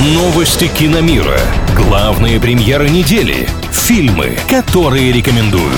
Новости 0.00 0.68
киномира. 0.68 1.40
Главные 1.74 2.38
премьеры 2.38 2.88
недели. 2.88 3.48
Фильмы, 3.72 4.38
которые 4.48 5.10
рекомендуют. 5.10 5.74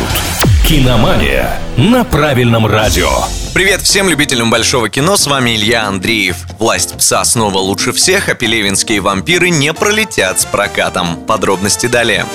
Киномания 0.69 1.59
на 1.79 2.05
правильном 2.05 2.67
радио. 2.67 3.09
Привет 3.55 3.81
всем 3.81 4.11
любителям 4.11 4.51
большого 4.51 4.91
кино, 4.91 5.17
с 5.17 5.27
вами 5.27 5.57
Илья 5.57 5.87
Андреев. 5.87 6.37
«Власть 6.59 6.99
пса» 6.99 7.25
снова 7.25 7.57
лучше 7.57 7.93
всех, 7.93 8.29
а 8.29 8.35
пелевинские 8.35 9.01
вампиры 9.01 9.49
не 9.49 9.73
пролетят 9.73 10.39
с 10.39 10.45
прокатом. 10.45 11.25
Подробности 11.27 11.87
далее. 11.87 12.27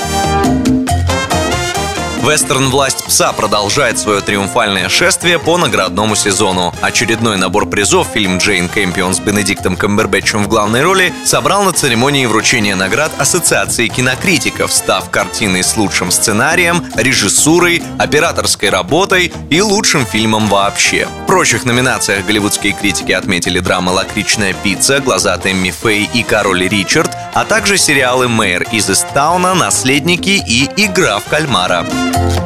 Вестерн 2.27 2.71
«Власть 2.71 3.05
пса» 3.05 3.33
продолжает 3.33 3.99
свое 3.99 4.19
триумфальное 4.19 4.89
шествие 4.89 5.37
по 5.37 5.57
наградному 5.57 6.15
сезону. 6.15 6.73
Очередной 6.81 7.37
набор 7.37 7.69
призов 7.69 8.07
фильм 8.13 8.39
«Джейн 8.39 8.67
Кэмпион» 8.67 9.13
с 9.13 9.19
Бенедиктом 9.19 9.75
Камбербэтчем 9.75 10.43
в 10.43 10.47
главной 10.47 10.81
роли 10.81 11.13
собрал 11.23 11.63
на 11.63 11.71
церемонии 11.71 12.25
вручения 12.25 12.75
наград 12.75 13.11
Ассоциации 13.19 13.87
кинокритиков, 13.89 14.73
став 14.73 15.11
картиной 15.11 15.63
с 15.63 15.77
лучшим 15.77 16.09
сценарием, 16.09 16.83
режиссурой, 16.95 17.83
операторской 17.99 18.69
работой 18.69 19.31
и 19.51 19.61
лучшим 19.61 20.03
фильмом 20.03 20.47
вообще. 20.47 21.07
В 21.23 21.27
прочих 21.27 21.63
номинациях 21.63 22.25
голливудские 22.25 22.73
критики 22.73 23.11
отметили 23.11 23.59
драмы 23.59 23.91
«Лакричная 23.91 24.53
пицца», 24.53 24.99
«Глаза 24.99 25.37
Тэмми 25.37 25.69
Фэй» 25.69 26.09
и 26.11 26.23
«Король 26.23 26.67
Ричард», 26.67 27.11
а 27.35 27.45
также 27.45 27.77
сериалы 27.77 28.27
«Мэр 28.27 28.63
из 28.71 28.89
Истауна», 28.89 29.53
«Наследники» 29.53 30.43
и 30.47 30.67
«Игра 30.75 31.19
в 31.19 31.25
кальмара». 31.25 31.85
Thank 32.15 32.39
you. 32.39 32.44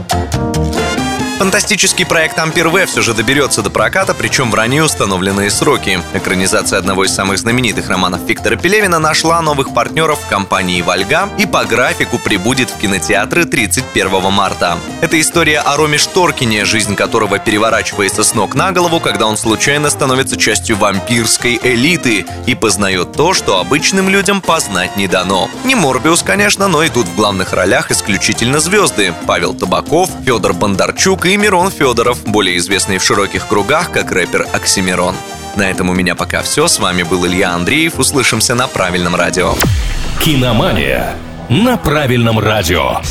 Фантастический 1.50 2.06
проект 2.06 2.38
«Ампер 2.38 2.70
В» 2.70 2.86
все 2.86 3.02
же 3.02 3.16
доберется 3.16 3.64
до 3.64 3.72
проката, 3.72 4.14
причем 4.14 4.52
в 4.52 4.54
ранее 4.54 4.84
установленные 4.84 5.50
сроки. 5.50 6.00
Экранизация 6.14 6.78
одного 6.78 7.06
из 7.06 7.12
самых 7.12 7.40
знаменитых 7.40 7.90
романов 7.90 8.22
Виктора 8.28 8.56
Пелевина 8.56 9.00
нашла 9.00 9.42
новых 9.42 9.74
партнеров 9.74 10.20
в 10.20 10.28
компании 10.28 10.80
«Вольга» 10.84 11.28
и 11.40 11.48
по 11.48 11.66
графику 11.66 12.20
прибудет 12.20 12.70
в 12.70 12.78
кинотеатры 12.78 13.46
31 13.46 14.32
марта. 14.32 14.78
Это 15.02 15.20
история 15.20 15.62
о 15.62 15.76
Роме 15.76 15.98
Шторкине, 15.98 16.66
жизнь 16.66 16.96
которого 16.96 17.40
переворачивается 17.40 18.24
с 18.24 18.36
ног 18.36 18.54
на 18.54 18.72
голову, 18.72 19.00
когда 19.00 19.26
он 19.26 19.36
случайно 19.36 19.90
становится 19.90 20.38
частью 20.38 20.78
вампирской 20.78 21.60
элиты 21.64 22.28
и 22.46 22.54
познает 22.54 23.14
то, 23.14 23.34
что 23.34 23.60
обычным 23.60 24.08
людям 24.08 24.42
познать 24.42 24.96
не 24.98 25.08
дано. 25.08 25.50
Не 25.64 25.74
Морбиус, 25.74 26.22
конечно, 26.22 26.68
но 26.68 26.84
и 26.84 26.90
тут 26.90 27.08
в 27.08 27.16
главных 27.16 27.54
ролях 27.54 27.90
исключительно 27.90 28.60
звезды. 28.60 29.16
Павел 29.26 29.56
Табаков, 29.56 30.12
Федор 30.24 30.54
Бондарчук 30.54 31.26
и 31.26 31.39
Мирон 31.40 31.72
Федоров, 31.72 32.24
более 32.26 32.58
известный 32.58 32.98
в 32.98 33.04
широких 33.04 33.48
кругах 33.48 33.92
как 33.92 34.12
рэпер 34.12 34.48
Оксимирон. 34.54 35.16
На 35.56 35.70
этом 35.70 35.90
у 35.90 35.94
меня 35.94 36.14
пока 36.14 36.44
все. 36.44 36.68
С 36.68 36.80
вами 36.80 37.04
был 37.04 37.26
Илья 37.26 37.52
Андреев. 37.52 37.98
Услышимся 37.98 38.56
на 38.56 38.68
правильном 38.68 39.16
радио. 39.16 39.54
Киномания 40.22 41.16
на 41.50 41.78
правильном 41.78 42.40
радио. 42.40 43.02